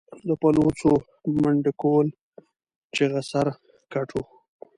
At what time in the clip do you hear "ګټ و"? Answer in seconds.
3.93-4.17